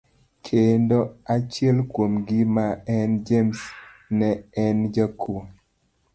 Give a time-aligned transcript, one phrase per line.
[0.47, 0.97] Kendo
[1.33, 2.65] achiel kuom gi ma
[2.95, 3.59] en James
[4.19, 4.29] ne
[4.65, 5.39] en jakuo.